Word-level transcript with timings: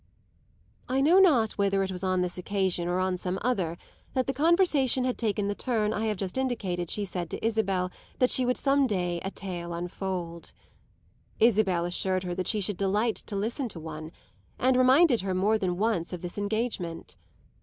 I 0.89 0.99
know 0.99 1.19
not 1.19 1.59
whether 1.59 1.83
it 1.83 1.91
was 1.91 2.03
on 2.03 2.21
this 2.21 2.35
occasion 2.39 2.87
or 2.87 2.97
on 2.99 3.17
some 3.19 3.37
other 3.43 3.77
that 4.15 4.25
the 4.25 4.33
conversation 4.33 5.03
had 5.03 5.15
taken 5.15 5.47
the 5.47 5.53
turn 5.53 5.93
I 5.93 6.05
have 6.07 6.17
just 6.17 6.39
indicated 6.39 6.89
she 6.89 7.05
said 7.05 7.29
to 7.29 7.45
Isabel 7.45 7.91
that 8.17 8.31
she 8.31 8.43
would 8.43 8.57
some 8.57 8.87
day 8.87 9.21
a 9.23 9.29
tale 9.29 9.75
unfold. 9.75 10.53
Isabel 11.39 11.85
assured 11.85 12.23
her 12.23 12.35
she 12.43 12.61
should 12.61 12.77
delight 12.77 13.17
to 13.27 13.35
listen 13.35 13.69
to 13.69 13.79
one, 13.79 14.11
and 14.57 14.75
reminded 14.75 15.21
her 15.21 15.35
more 15.35 15.59
than 15.59 15.77
once 15.77 16.13
of 16.13 16.21
this 16.23 16.39
engagement. 16.39 17.15